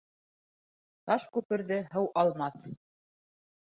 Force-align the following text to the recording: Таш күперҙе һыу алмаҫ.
Таш 1.11 1.27
күперҙе 1.37 1.79
һыу 1.93 2.09
алмаҫ. 2.23 2.61